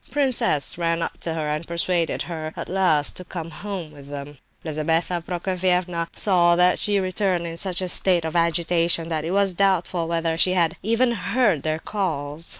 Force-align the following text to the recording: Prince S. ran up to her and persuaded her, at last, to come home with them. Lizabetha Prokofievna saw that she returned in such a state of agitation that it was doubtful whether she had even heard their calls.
Prince 0.09 0.41
S. 0.41 0.79
ran 0.79 1.03
up 1.03 1.19
to 1.19 1.35
her 1.35 1.47
and 1.47 1.67
persuaded 1.67 2.23
her, 2.23 2.53
at 2.57 2.67
last, 2.67 3.15
to 3.17 3.23
come 3.23 3.51
home 3.51 3.91
with 3.91 4.09
them. 4.09 4.39
Lizabetha 4.63 5.21
Prokofievna 5.21 6.07
saw 6.15 6.55
that 6.55 6.79
she 6.79 6.99
returned 6.99 7.45
in 7.45 7.55
such 7.55 7.83
a 7.83 7.87
state 7.87 8.25
of 8.25 8.35
agitation 8.35 9.09
that 9.09 9.25
it 9.25 9.29
was 9.29 9.53
doubtful 9.53 10.07
whether 10.07 10.39
she 10.39 10.53
had 10.53 10.75
even 10.81 11.11
heard 11.11 11.61
their 11.61 11.77
calls. 11.77 12.49